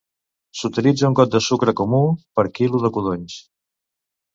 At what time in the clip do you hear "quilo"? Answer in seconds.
2.59-2.85